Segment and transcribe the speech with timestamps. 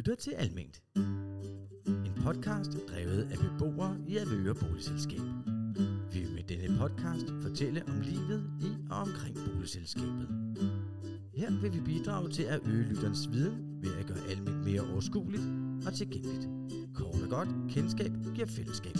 [0.00, 0.82] lytter til Almængt.
[1.86, 5.20] En podcast drevet af beboere i Avøre Boligselskab.
[6.12, 10.28] Vi vil med denne podcast fortælle om livet i og omkring boligselskabet.
[11.34, 15.44] Her vil vi bidrage til at øge lytternes viden ved at gøre almindeligt mere overskueligt
[15.86, 16.48] og tilgængeligt.
[16.94, 18.96] Kort og godt, kendskab giver fællesskab.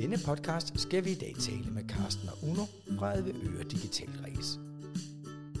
[0.00, 2.64] Denne podcast skal vi i dag tale med Carsten og Uno
[2.98, 4.60] fra Adveøre Digital Race.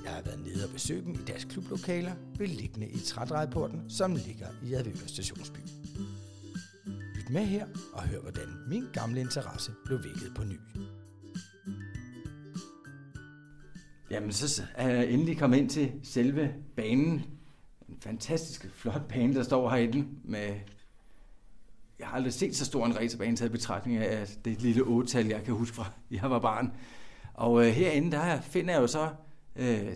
[0.04, 4.46] Jeg har været nede og besøge dem i deres klublokaler, beliggende i Trædrejporten, som ligger
[4.62, 5.58] i Adveøre Stationsby.
[7.14, 10.56] Lyt med her og hør, hvordan min gamle interesse blev vækket på ny.
[14.10, 17.24] Jamen, så er jeg endelig kommet ind til selve banen.
[17.88, 20.54] En fantastisk flot bane, der står herinde med...
[22.00, 25.26] Jeg har aldrig set så stor en racerbane taget i betragtning af det lille otal,
[25.26, 26.72] jeg kan huske fra, jeg var barn.
[27.34, 29.08] Og øh, herinde, der finder jeg jo så
[29.56, 29.92] øh,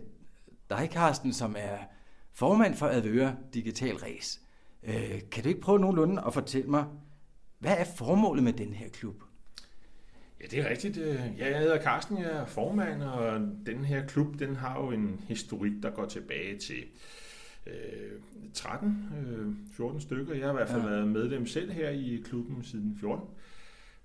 [0.71, 1.77] dig, Carsten, som er
[2.33, 4.41] formand for Advøre Digital Race.
[4.83, 6.85] Øh, kan du ikke prøve nogenlunde at fortælle mig,
[7.59, 9.23] hvad er formålet med den her klub?
[10.41, 10.97] Ja, det er rigtigt.
[10.97, 15.21] Ja, Jeg hedder Carsten, jeg er formand, og den her klub, den har jo en
[15.29, 16.85] historik, der går tilbage til
[17.67, 18.21] øh,
[18.55, 20.35] 13, øh, 14 stykker.
[20.35, 20.89] Jeg har i hvert fald Ja.
[20.89, 23.27] været medlem selv her i klubben siden 14.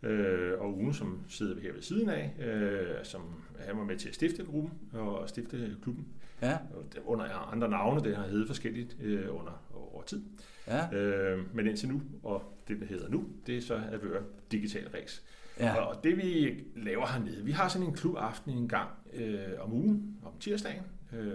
[0.04, 3.22] Øh, og Uno, som sidder her ved siden af, øh, som
[3.60, 6.08] han var med til at stifte gruppen og stifte klubben.
[6.42, 10.22] Ja, Og Under andre navne, det har heddet forskelligt øh, under over tid.
[10.68, 14.88] ja, Øh, men indtil nu, og det, der hedder nu, det er så Avør Digital
[14.88, 15.22] Race.
[15.60, 15.76] ja.
[15.76, 20.18] Og det vi laver hernede, vi har sådan en klubaften en gang øh, om ugen,
[20.26, 20.84] om tirsdagen,
[21.18, 21.34] øh,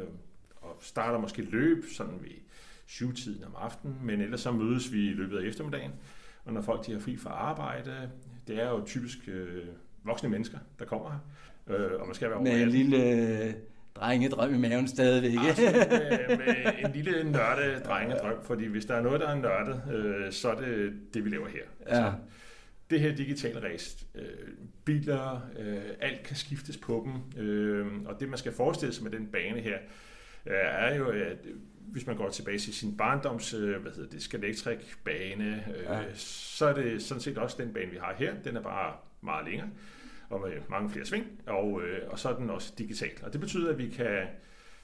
[0.77, 2.31] og starter måske løb sådan ved
[2.87, 5.91] syvtiden om aftenen, men ellers så mødes vi i løbet af eftermiddagen,
[6.45, 8.11] og når folk de har fri fra arbejde,
[8.49, 9.63] det er jo typisk øh,
[10.05, 11.11] voksne mennesker, der kommer
[11.69, 12.75] her, øh, og man skal være over Med en 18.
[12.75, 13.11] lille
[13.47, 13.53] øh,
[13.95, 15.33] drengedrøm i maven stadigvæk.
[15.49, 19.83] Absolut, med, med en lille nørde drengedrøm, fordi hvis der er noget, der er nørdet,
[19.95, 21.63] øh, så er det det, vi laver her.
[21.87, 22.13] Altså, Ja.
[22.91, 24.25] det her digitale race, øh,
[24.85, 27.07] biler, øh, alt kan skiftes på
[27.37, 29.79] dem, øh, og det man skal forestille sig med den bane her,
[30.53, 31.39] er jo, at
[31.79, 36.03] hvis man går tilbage til sin barndoms, øh, hvad hedder det, Skelectric bane, øh, Ja.
[36.15, 38.35] så er det sådan set også den bane, vi har her.
[38.45, 39.69] Den er bare meget længere,
[40.29, 43.11] og med mange flere sving, og, øh, og så er den også digital.
[43.23, 44.27] Og det betyder, at vi kan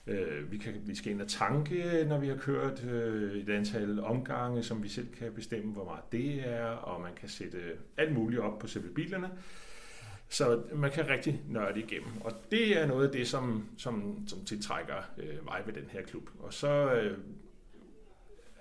[0.07, 4.01] Øh, vi, kan, vi skal ind og tanke, når vi har kørt øh, et antal
[4.01, 7.59] omgange, som vi selv kan bestemme, hvor meget det er, og man kan sætte
[7.97, 9.31] alt muligt op på selve bilerne.
[10.31, 12.11] Så man kan rigtig nørde igennem.
[12.21, 16.03] Og det er noget af det, som, som, som tiltrækker øh, mig ved den her
[16.03, 16.31] klub.
[16.39, 17.19] Og så øh,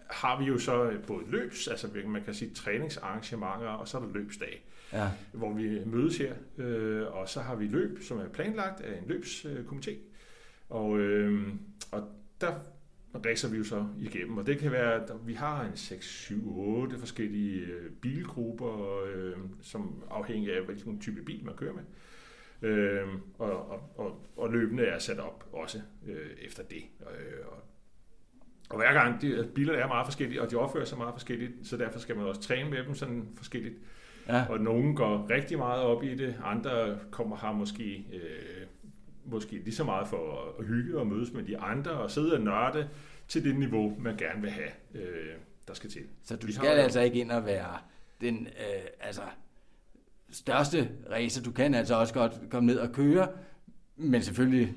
[0.10, 4.14] har vi jo så både løbs, altså man kan sige træningsarrangementer, og så er der
[4.14, 5.10] løbsdag Ja.
[5.34, 9.04] hvor vi mødes her, øh, og så har vi løb, som er planlagt af en
[9.12, 9.92] løbskomité,
[10.70, 11.48] og, øh,
[11.92, 12.10] og
[12.42, 12.54] der
[13.16, 16.60] racer vi jo så igennem, og det kan være, at vi har en 6, 7,
[16.60, 21.84] 8 forskellige øh, bilgrupper, øh, som afhængig af, hvilken type bil man kører med.
[22.70, 26.84] Øh, og, og, og, og løbende er sat op også øh, efter det.
[27.02, 27.64] Øh, og,
[28.70, 31.78] og hver gang, de, bilerne er meget forskellige, og de opfører sig meget forskelligt, så
[31.78, 33.76] derfor skal man også træne med dem sådan forskelligt.
[34.28, 34.46] Ja.
[34.50, 38.59] Og nogen går rigtig meget op i det, andre kommer her måske, øh,
[39.32, 42.42] måske lige så meget for at hygge og mødes med de andre og sidde og
[42.42, 42.90] nørde
[43.28, 45.36] til det niveau, man gerne vil have, øh,
[45.68, 46.02] der skal til.
[46.24, 47.78] Så du Vi skal altså ikke ind og være
[48.22, 49.22] den øh, altså,
[50.30, 51.44] største racer.
[51.44, 53.28] Du kan altså også godt komme ned og køre,
[53.96, 54.76] men selvfølgelig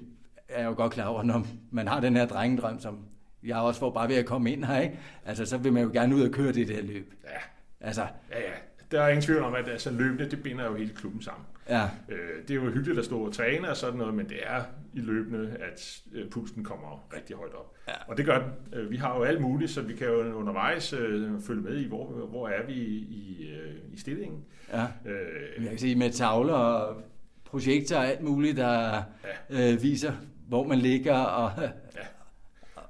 [0.48, 3.04] er jeg jo godt klar over, når man har den her drengedrøm, som
[3.42, 4.98] jeg også får bare ved at komme ind her, ikke?
[5.24, 7.14] Altså, så vil man jo gerne ud og køre det der løb.
[7.24, 7.38] Ja,
[7.82, 8.52] Altså, ja, ja.
[8.92, 11.46] Der er ingen tvivl om, at altså, løbende, det binder jo hele klubben sammen.
[11.68, 14.36] ja, Øh, det er jo hyggeligt at stå og træne og sådan noget, men det
[14.42, 14.62] er
[14.94, 17.74] i løbende, at øh, pulsen kommer rigtig højt op.
[17.88, 17.92] Ja.
[18.08, 18.78] Og det gør den.
[18.80, 21.88] Øh, vi har jo alt muligt, så vi kan jo undervejs øh, følge med i,
[21.88, 24.44] hvor, hvor er vi i, øh, i stillingen.
[24.72, 24.82] ja.
[25.06, 27.02] Øh, Jeg kan sige med tavler og
[27.44, 29.02] projekter og alt muligt, der
[29.50, 30.12] øh, viser,
[30.48, 31.52] hvor man ligger og,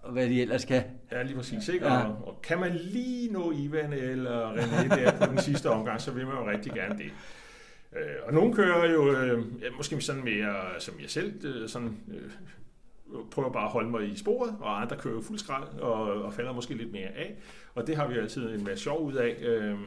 [0.02, 0.82] og hvad de ellers kan.
[1.12, 1.68] Ja, lige præcis.
[1.68, 1.86] Ikke?
[1.86, 2.04] Ja.
[2.04, 6.10] Og, og kan man lige nå Ivan eller René der på den sidste omgang, så
[6.10, 7.12] vil man jo rigtig gerne det.
[7.96, 11.96] Øh, og nogle kører jo øh, ja, måske sådan mere som jeg selv, øh, sådan,
[12.08, 12.30] øh,
[13.30, 16.32] prøver bare at holde mig i sporet, og andre kører jo fuld skrald og, og
[16.32, 17.36] falder måske lidt mere af.
[17.74, 19.36] Og det har vi altid en masse sjov ud af.
[19.40, 19.78] Øh,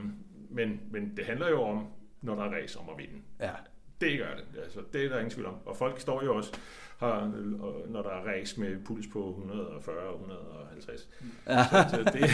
[0.49, 1.87] men, men det handler jo om,
[2.21, 3.21] når der er race om at vinde.
[3.39, 3.51] Ja,
[4.01, 4.61] Det gør det.
[4.63, 5.55] Altså, det er der ingen tvivl om.
[5.65, 6.53] Og folk står jo også,
[6.97, 7.31] har,
[7.87, 11.09] når der er race med puls på 140 og 150.
[11.47, 11.63] ja.
[11.89, 12.29] Så det,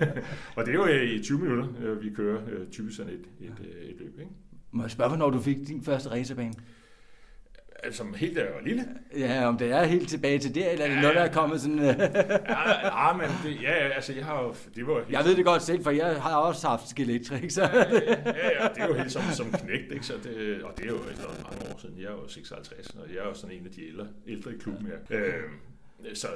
[0.56, 3.54] og det er jo i 20 minutter, øh, vi kører øh, typisk sådan et, et,
[3.60, 4.18] øh, et løb.
[4.18, 4.30] Ikke?
[4.70, 6.54] Må jeg spørge, hvornår du fik din første racerbane?
[7.84, 8.84] Altså, helt da jeg var lille.
[9.18, 11.60] Ja, om det er helt tilbage til der, eller er det noget, der er kommet
[11.60, 11.78] sådan...
[11.78, 14.54] øh, Ja, ja men det, ja, ja, altså, jeg har jo...
[14.74, 17.62] Det var helt, Jeg ved det godt selv, for jeg har også haft skeletrik, så...
[17.62, 17.68] Ja,
[18.62, 20.06] ja, det er jo helt som, som knægt, ikke?
[20.06, 21.98] Så det, og det er jo efterhånden mange år siden.
[21.98, 24.56] Jeg er jo 56, og jeg er jo sådan en af de ældre, ældre i
[24.58, 24.96] klubben her.
[25.10, 25.32] Øh,
[26.14, 26.28] så,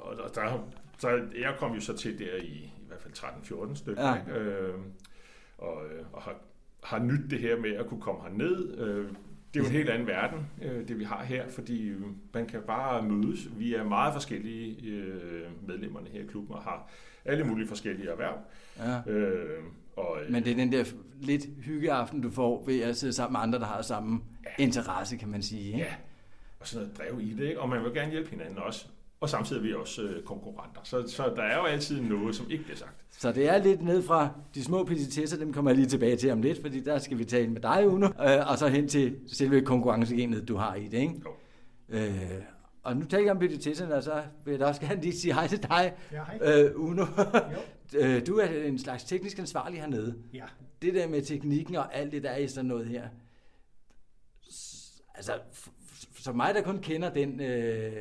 [0.00, 0.64] og, og der,
[0.98, 1.08] så
[1.40, 3.14] jeg kom jo så til der i, i hvert fald
[3.70, 4.14] 13-14 stykker, Ja.
[4.14, 4.32] ikke?
[4.40, 4.74] Øh,
[5.58, 5.74] og,
[6.12, 6.34] og har,
[6.84, 8.78] har nyt det her med at kunne komme herned.
[8.78, 9.06] Øh,
[9.54, 11.92] det er jo en helt anden verden, øh, det vi har her, fordi
[12.34, 13.58] man kan bare mødes.
[13.58, 16.90] Vi er meget forskellige øh, medlemmerne her i klubben og har
[17.24, 18.38] alle mulige forskellige erhverv.
[18.78, 19.12] Ja.
[19.12, 19.64] Øh,
[19.96, 20.84] og, øh, Men det er den der
[21.20, 24.20] lidt hyggeaften, du får ved at sidde sammen med andre, der har samme
[24.58, 25.66] interesse, kan man sige.
[25.66, 25.78] Ikke?
[25.78, 25.94] Ja,
[26.60, 27.60] og sådan noget drev i det, ikke?
[27.60, 28.86] og man vil gerne hjælpe hinanden også.
[29.22, 30.80] Og samtidig er vi også øh, konkurrenter.
[30.84, 32.92] Så, så der er jo altid noget, som ikke bliver sagt.
[33.18, 36.30] Så det er lidt ned fra de små petitesser, dem kommer jeg lige tilbage til
[36.30, 39.16] om lidt, fordi der skal vi tale med dig, Uno, øh, og så hen til
[39.26, 41.14] selve konkurrencegenet, du har i det, ikke?
[41.24, 41.30] Jo.
[41.88, 42.42] Øh,
[42.82, 45.34] og nu taler jeg om petitesserne, og så vil jeg da også gerne lige sige
[45.34, 46.62] hej til dig, Ja, hej.
[46.62, 47.06] øh, Uno.
[47.96, 50.14] Øh, du er en slags teknisk ansvarlig hernede.
[50.34, 50.44] Ja,
[50.82, 53.02] Det der med teknikken og alt det, der er i sådan noget her.
[55.14, 57.92] Altså, f- f- som mig, der kun kender den øh,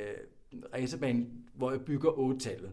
[0.73, 2.71] racerbane, hvor jeg bygger 8-tallet,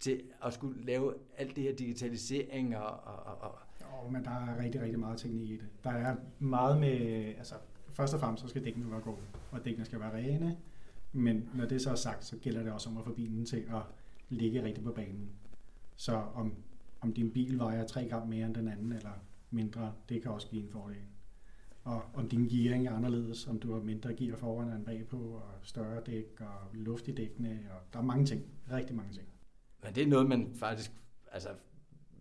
[0.00, 4.62] til at skulle lave alt det her digitalisering og, og, og, og men der er
[4.62, 5.68] rigtig, rigtig meget teknik i det.
[5.84, 7.54] Der er meget med, altså
[7.92, 9.16] først og fremmest så skal dækkene være gode,
[9.50, 10.56] og dækkene skal være rene,
[11.12, 13.56] men når det så er sagt, så gælder det også om at få bilen til
[13.56, 13.82] at
[14.28, 15.30] ligge rigtigt på banen.
[15.96, 16.54] Så om,
[17.00, 19.12] om din bil vejer 3 gram mere end den anden, eller
[19.50, 21.02] mindre, det kan også blive en fordel.
[21.88, 25.42] Og om din gearing er anderledes, om du har mindre gear foran end bagpå, og
[25.62, 28.42] større dæk, og luft i dækkene, og der er mange ting,
[28.72, 29.26] rigtig mange ting.
[29.84, 30.92] Men det er noget, man faktisk...
[31.32, 31.48] Altså,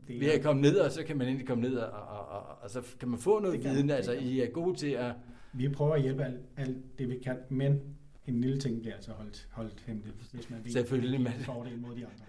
[0.08, 2.58] Det ved at komme ned, og så kan man endelig komme ned, og, og, og,
[2.62, 3.88] og så kan man få noget viden.
[3.88, 5.14] man, Altså, I er gode til at...
[5.54, 7.82] Vi prøver at hjælpe alt, alt det, vi kan, men
[8.28, 11.96] en lille ting bliver altså holdt, holdt hemmeligt, hvis man vil Selvfølgelig, en fordel mod
[11.96, 12.26] de andre.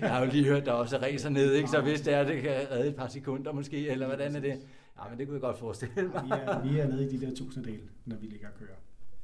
[0.00, 1.68] Jeg har jo lige hørt, der også er racer nede, ikke?
[1.68, 4.60] Så hvis det er, det kan redde et par sekunder måske, eller hvordan er det?
[5.04, 6.22] Ja, men det kunne jeg godt forestille mig.
[6.24, 8.76] Vi er, vi er nede i de der tusinddel, når vi ligger og kører.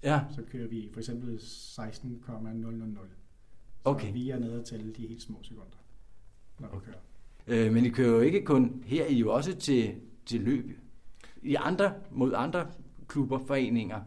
[0.03, 2.97] Ja, Så kører vi for eksempel 16,000.
[2.97, 3.01] Så
[3.85, 4.13] Okay.
[4.13, 5.77] vi er nede og tælle de helt små sekunder,
[6.59, 7.67] når vi kører.
[7.67, 9.95] øh, men I kører jo ikke kun her, I er jo også til,
[10.27, 10.71] til løb.
[11.43, 12.67] I andre, mod andre
[13.09, 14.01] klubber, foreninger.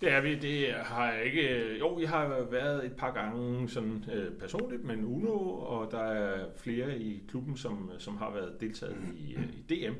[0.00, 0.34] Det er vi.
[0.38, 1.78] Det har jeg ikke...
[1.78, 5.98] Jo, jeg har været et par gange sådan øh, personligt med en Uno, og der
[6.02, 9.94] er flere i klubben, som, som har været deltaget i, øh, i DM.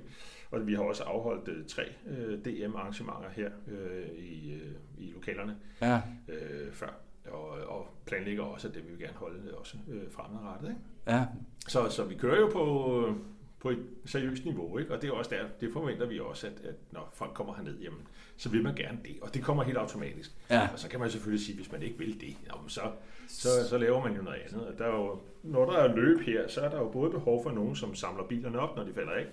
[0.55, 5.57] Og vi har også afholdt øh, tre øh, DM-arrangementer her øh, i, øh, i lokalerne
[5.83, 6.95] Ja, øh, før.
[7.31, 10.69] Og, og planlægger også, at det vil vi gerne holde også øh, fremadrettet.
[10.69, 10.81] Ikke?
[11.07, 11.25] ja.
[11.69, 13.15] Så, så vi kører jo på,
[13.61, 14.95] på et seriøst niveau, ikke?
[14.95, 17.79] og det er også der, det forventer vi også, at, at når folk kommer herned,
[17.79, 18.07] jamen,
[18.37, 20.31] så vil man gerne det, og det kommer helt automatisk.
[20.51, 20.69] Ja.
[20.73, 22.81] Og så kan man selvfølgelig sige, hvis man ikke vil det, jamen, så,
[23.29, 24.67] så, så laver man jo noget andet.
[24.67, 27.43] Og der er jo, når der er løb her, så er der jo både behov
[27.43, 29.27] for nogen, som samler bilerne op, når de falder af,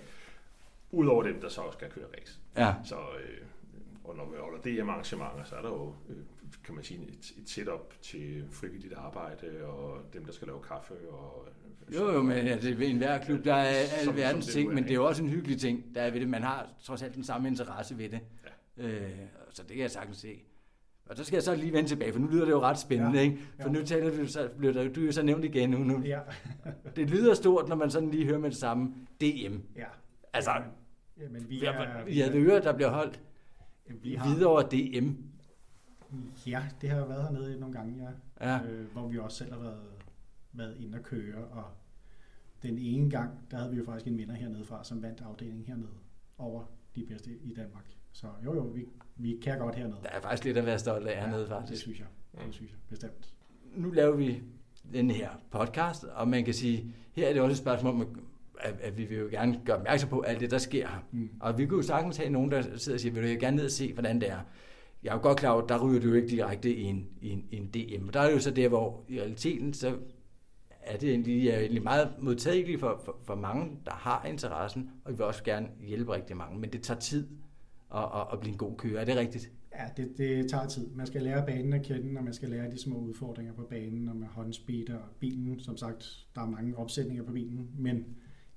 [0.92, 2.38] udover dem, der så også skal køre race.
[2.56, 3.46] Ja, Så, øh,
[4.04, 6.16] og når vi holder DM-arrangementer, så er der jo, øh,
[6.64, 10.94] kan man sige, et, et setup til frivilligt arbejde, og dem, der skal lave kaffe.
[11.10, 11.48] Og,
[11.94, 14.44] jo, jo, men ja, det er ved enhver klub, der er Som- alle som verdens
[14.46, 16.28] det ting, men det er jo også en hyggelig ting, der er ved det.
[16.28, 18.20] Man har trods alt den samme interesse ved det.
[18.76, 19.10] Øh,
[19.50, 20.42] så det kan jeg sagtens se.
[21.06, 23.18] Og så skal jeg så lige vende tilbage, for nu lyder det jo ret spændende,
[23.18, 23.38] Ja, ikke?
[23.60, 23.72] For ja.
[23.74, 25.78] nu taler du, så bliver der, du er jo så nævnt igen nu.
[25.78, 26.00] nu.
[26.00, 26.20] Ja,
[26.96, 28.94] Det lyder stort, når man sådan lige hører med det samme.
[29.20, 29.56] DM.
[29.76, 29.84] ja.
[30.32, 30.50] Altså,
[31.22, 33.20] Jamen, vi er, I havde hørt, der bliver holdt
[33.86, 35.10] vi har, videre DM.
[36.46, 38.08] Ja, det har været hernede nogle gange,
[38.40, 38.52] ja.
[38.52, 38.64] Ja.
[38.64, 39.82] øh, hvor vi også selv har været,
[40.52, 41.44] været inde og køre.
[41.44, 41.64] Og
[42.62, 45.64] den ene gang, der havde vi jo faktisk en vinder hernede fra, som vandt afdelingen
[45.66, 45.88] hernede
[46.38, 46.64] over
[46.96, 47.84] de bedste i Danmark.
[48.12, 48.84] Så jo, jo, vi,
[49.16, 49.98] vi kan godt hernede.
[50.02, 51.82] Der er faktisk lidt at være stolt af hernede, Det faktisk.
[51.82, 52.06] synes jeg.
[52.46, 53.34] Det synes jeg, bestemt.
[53.76, 54.42] Nu laver vi
[54.92, 58.26] den her podcast, og man kan sige, her er det også et spørgsmål om,
[58.62, 61.04] at, at vi vil jo gerne gøre opmærksom på alt det, der sker her.
[61.12, 61.30] Mm.
[61.40, 63.64] Og vi kunne jo sagtens have nogen, der sidder og siger, vil du gerne ned
[63.64, 64.38] og se, hvordan det er.
[65.02, 67.08] Jeg er jo godt klar over, at der ryger du jo ikke direkte i en,
[67.20, 68.06] i en, i en DM.
[68.06, 69.96] Og der er jo så der, hvor i realiteten, så
[70.82, 75.12] er det egentlig, er egentlig meget modtageligt for, for, for mange, der har interessen, og
[75.12, 76.58] vi vil også gerne hjælpe rigtig mange.
[76.58, 77.28] Men det tager tid
[77.94, 79.00] at, at, at blive en god kører.
[79.00, 79.52] Er det rigtigt?
[79.74, 80.90] Ja, det, det tager tid.
[80.94, 84.08] Man skal lære banen at kende, og man skal lære de små udfordringer på banen,
[84.08, 85.60] og med håndspeed og bilen.
[85.60, 88.04] Som sagt, der er mange opsætninger på bilen, men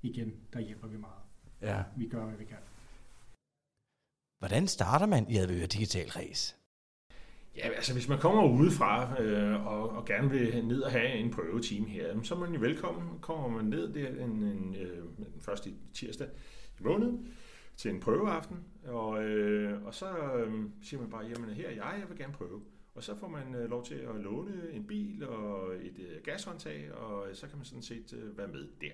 [0.06, 1.22] igen, der hjælper vi meget.
[1.62, 1.84] Ja.
[1.98, 2.58] Vi gør, hvad vi kan.
[4.40, 6.56] Hvordan starter man i Advøre Digital Race?
[7.56, 11.32] Ja, altså hvis man kommer udefra øh, og, og gerne vil ned og have en
[11.32, 13.20] prøvetime her, så er man jo velkommen.
[13.20, 16.28] Kommer man ned der en, en, øh, den første tirsdag
[16.80, 17.28] i måneden,
[17.78, 18.58] til en prøveaften,
[18.88, 22.34] og, øh, og så øh, siger man bare, jamen her er jeg, jeg vil gerne
[22.34, 22.62] prøve.
[22.96, 26.94] Og så får man øh, lov til at låne en bil og et øh, gashåndtag,
[26.94, 28.92] og så kan man sådan set øh, være med der.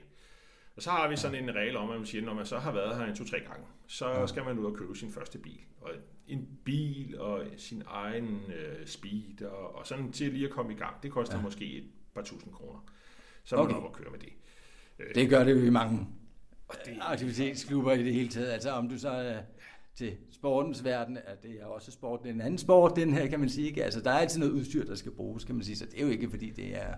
[0.76, 2.58] Og så har vi sådan en regel om, at man siger, at når man så
[2.60, 5.60] har været her en to-tre gange, så skal man ud og købe sin første bil.
[5.82, 5.90] Og
[6.28, 10.76] en bil og sin egen øh, speed, og, og sådan til lige at komme i
[10.76, 11.44] gang, det koster ja.
[11.44, 11.84] måske et
[12.16, 12.80] par tusind kroner.
[13.44, 13.78] Så er man Okay.
[13.78, 14.30] op og køre med det.
[15.00, 16.08] Øh, Det gør det jo i mange
[16.68, 18.52] og det, aktivitetsklubber i det hele taget.
[18.52, 19.40] Altså om du så er
[19.96, 23.28] til sportens verden, at det er også sport, det er en anden sport, den her
[23.28, 23.68] kan man sige.
[23.68, 23.84] Ikke?
[23.84, 25.76] Altså der er altid noget udstyr, der skal bruges, kan man sige.
[25.76, 26.94] Så det er jo ikke fordi det er...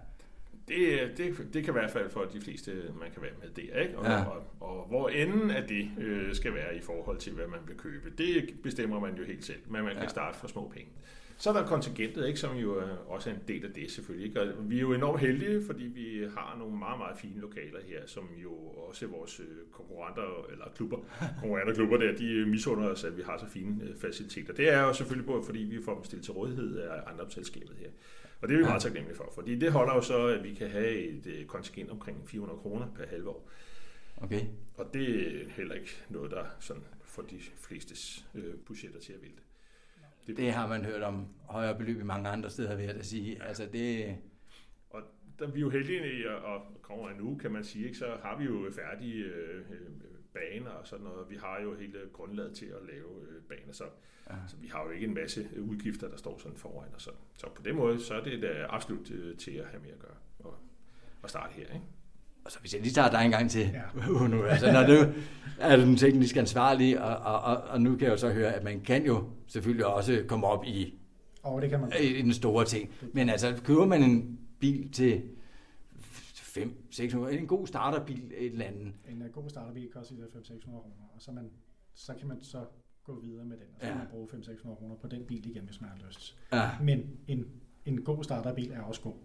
[0.68, 3.80] det, det, det kan i hvert fald for de fleste, man kan være med der,
[3.80, 3.98] ikke?
[3.98, 4.24] Og, Ja.
[4.24, 7.78] og, og hvor enden af det øh, skal være i forhold til, hvad man vil
[7.78, 10.08] købe, det bestemmer man jo helt selv, men man kan Ja.
[10.08, 10.90] starte for små penge.
[11.38, 14.28] Så er der kontingentet, ikke, som jo er også er en del af det selvfølgelig.
[14.28, 14.42] Ikke?
[14.42, 18.00] Og vi er jo enormt heldige, fordi vi har nogle meget, meget fine lokaler her,
[18.06, 18.52] som jo
[18.90, 20.98] også vores øh, konkurrenter, eller klubber,
[21.40, 24.54] konkurrenter klubber der, de misunder os, at vi har så fine øh, faciliteter.
[24.54, 27.90] Det er jo selvfølgelig både, fordi vi får dem stillet til rådighed af ejendomsselskabet her.
[28.44, 30.70] Og det er vi meget taknemmelige for, fordi det holder jo så, at vi kan
[30.70, 33.50] have et øh, kontingent omkring 400 kroner per halve år.
[34.18, 34.42] Okay.
[34.78, 39.22] Og det er heller ikke noget, der sådan får de flestes øh, budgetter til at
[39.22, 39.42] vælte.
[40.28, 43.44] Det, Det har man hørt om højere beløb i mange andre steder, jeg da sige.
[43.44, 44.16] Altså det...
[45.34, 47.98] Og der, vi er jo heldige i, at- og kommer uge, kan man sige, ikke?
[47.98, 49.78] så har vi jo færdige øh, øh,
[50.34, 51.30] baner og sådan noget.
[51.30, 53.84] Vi har jo hele grundlaget til at lave øh, baner, så,
[54.30, 54.36] Ja.
[54.48, 57.04] så vi har jo ikke en masse udgifter, der står sådan foran os.
[57.04, 59.92] Så, så på den måde, så er det da absolut øh, til at have mere
[59.94, 60.56] at gøre og,
[61.24, 61.64] og starte her.
[61.64, 61.86] Ikke?
[62.46, 64.28] Og så hvis jeg lige tager dig en gang til, Ja.
[64.28, 65.12] nu, altså når du
[65.60, 68.64] er den teknisk ansvarlige, og, og, og, og nu kan jeg jo så høre, at
[68.64, 71.00] man kan jo selvfølgelig også komme op i,
[71.44, 72.90] Og det kan man i den store ting.
[73.14, 75.22] Men altså, køber man en bil til
[76.34, 80.28] 5 600 en god starterbil et eller andet, En uh, god starterbil koster de der
[80.28, 80.80] 500-600 kroner,
[81.16, 81.50] og så, man,
[81.94, 82.66] så kan man så
[83.04, 83.98] gå videre med den, og så kan Ja.
[83.98, 86.38] man bruge 500-600 kroner på den bil igen, hvis man har lyst.
[86.52, 87.46] ja, Men en,
[87.86, 89.16] en god starterbil er også god,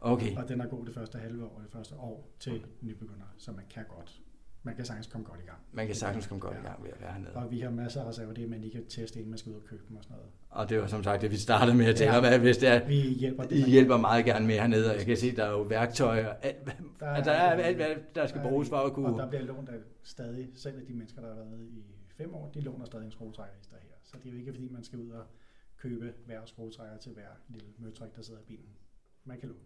[0.00, 0.36] okay.
[0.36, 3.64] og den er god det første halve år det første år til nybegyndere, så man
[3.70, 4.22] kan godt.
[4.64, 5.58] Man kan sagtens komme godt i gang.
[5.72, 6.66] Man kan sagtens komme godt i Ja.
[6.68, 7.32] gang ved at være hernede.
[7.34, 9.64] Og vi har masser af reservedele, man lige kan teste, inden man skal ud og
[9.64, 10.30] købe dem og sådan noget.
[10.50, 12.18] Og det var som sagt det, vi startede med at tale Ja.
[12.18, 15.06] om, at hvis det er, Vi hjælper I hjælper meget gerne med hernede, og jeg
[15.06, 18.26] kan se, der er jo værktøjer, alt, Der der, altså, der er alt, hvad der
[18.26, 19.28] skal der er bruges for at Og der kunne...
[19.28, 21.82] bliver lånt af stadig, selv af de mennesker, der har været i
[22.16, 23.90] fem år, de låner stadig en skruetrækkerhister her.
[24.02, 25.24] Så det er jo ikke, fordi man skal ud og
[25.76, 28.68] købe hver skruetrækker til hver lille møtrik, der sidder i bilen.
[29.24, 29.60] Man kan låne.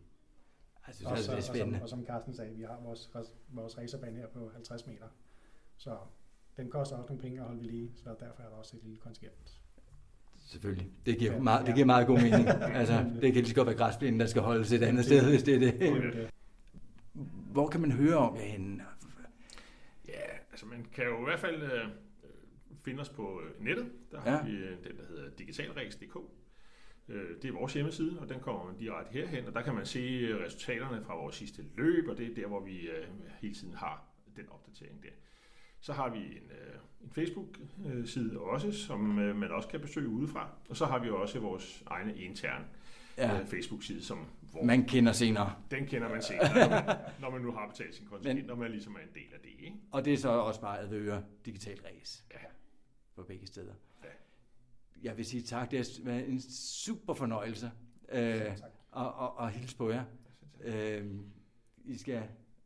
[0.86, 1.82] Jeg synes, Og, altså, så, det er og, som, spændende.
[1.82, 3.10] og som Carsten sagde, vi har vores,
[3.48, 5.06] vores racerbane her på 50 meter.
[5.76, 5.96] Så
[6.56, 8.82] den koster også nogle penge at holde ved lige, så derfor er der også et
[8.82, 9.60] lille kontingent.
[10.38, 10.90] Selvfølgelig.
[11.06, 11.74] Det giver, Ja, meget, det ja.
[11.74, 12.48] giver meget god mening.
[12.80, 15.42] altså, det kan lige så godt være græsplænen, der skal holdes et andet sted, hvis
[15.42, 15.80] det er det.
[15.80, 16.30] Det,
[17.52, 18.82] Hvor kan man høre om jer henne?
[20.08, 21.88] Ja, altså man kan jo i hvert fald øh,
[22.84, 23.86] finde os på øh, nettet.
[24.12, 24.44] Der har Ja.
[24.44, 26.16] vi øh, den, der hedder digitalrex.dk.
[27.08, 29.86] Øh, det er vores hjemmeside, og den kommer man direkte herhen, og der kan man
[29.86, 33.06] se øh, resultaterne fra vores sidste løb, og det er der, hvor vi øh,
[33.40, 34.04] hele tiden har
[34.36, 35.08] den opdatering der.
[35.80, 36.50] Så har vi en,
[37.04, 40.48] en Facebook-side også, som man også kan besøge udefra.
[40.68, 42.64] Og så har vi også vores egne interne
[43.18, 44.18] Ja, Facebook-side, som
[44.52, 45.54] hvor man kender senere.
[45.70, 48.70] den kender man senere, når man, når man nu har betalt sin kontingent, når man
[48.70, 49.50] ligesom er en del af det.
[49.58, 49.76] Ikke?
[49.92, 52.38] Og det er så også bare Advøre Digital Race Ja.
[53.16, 53.72] på begge steder.
[55.02, 55.70] Jeg vil sige tak.
[55.70, 57.70] Det har været en super fornøjelse
[58.12, 58.70] øh, tak.
[58.90, 60.04] og, og, og hilse på jer.
[60.64, 61.04] Øh,
[61.84, 62.22] I skal,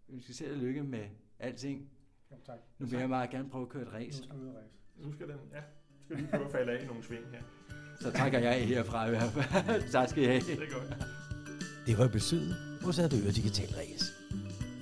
[0.09, 1.05] vi skal selv lykke med
[1.39, 1.89] alting.
[2.31, 2.59] Jo, tak.
[2.79, 4.19] Nu vil jeg meget gerne prøve at køre et Nu race.
[4.23, 4.75] skal vi ud og race.
[4.97, 7.43] Nu skal den, ja, nu skal lige prøve at falde af i nogle sving her.
[8.01, 9.91] Så takker jeg af herfra i hvert fald.
[9.93, 10.41] tak skal I have.
[10.41, 11.07] Det er godt.
[11.87, 14.05] Det var besøget hos Advøre Digital Race.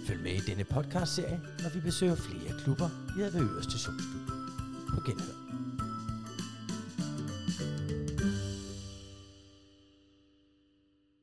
[0.07, 2.89] Følg med i denne podcast-serie, når vi besøger flere klubber
[3.19, 4.19] i Advøre Stationsby.
[4.95, 5.48] På genhør.